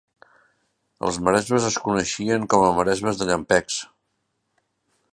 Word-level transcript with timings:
Els 1.09 1.19
maresmes 1.27 1.69
es 1.69 1.77
coneixien 1.87 2.49
com 2.55 2.65
a 2.65 2.73
"maresmes 2.81 3.23
de 3.23 3.31
llampecs". 3.33 3.81